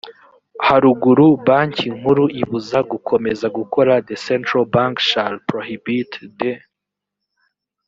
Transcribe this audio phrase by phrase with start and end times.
[0.67, 6.53] haruguru banki nkuru ibuza gukomeza gukora the central bank shall prohibit the